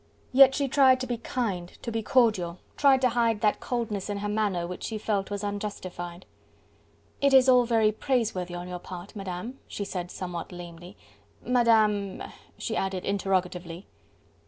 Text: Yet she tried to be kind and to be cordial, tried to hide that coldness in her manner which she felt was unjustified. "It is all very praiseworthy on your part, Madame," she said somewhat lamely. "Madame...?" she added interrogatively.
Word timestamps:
Yet 0.33 0.55
she 0.55 0.67
tried 0.67 0.99
to 1.01 1.05
be 1.05 1.17
kind 1.17 1.69
and 1.69 1.83
to 1.83 1.91
be 1.91 2.01
cordial, 2.01 2.57
tried 2.75 3.01
to 3.01 3.09
hide 3.09 3.41
that 3.41 3.59
coldness 3.59 4.09
in 4.09 4.17
her 4.17 4.27
manner 4.27 4.65
which 4.65 4.83
she 4.83 4.97
felt 4.97 5.29
was 5.29 5.43
unjustified. 5.43 6.25
"It 7.21 7.35
is 7.35 7.47
all 7.47 7.65
very 7.67 7.91
praiseworthy 7.91 8.55
on 8.55 8.67
your 8.67 8.79
part, 8.79 9.15
Madame," 9.15 9.59
she 9.67 9.85
said 9.85 10.09
somewhat 10.09 10.51
lamely. 10.51 10.97
"Madame...?" 11.43 12.23
she 12.57 12.75
added 12.75 13.05
interrogatively. 13.05 13.85